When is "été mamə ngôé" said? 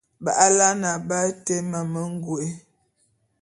1.31-2.47